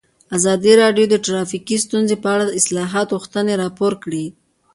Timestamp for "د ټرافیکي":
1.09-1.77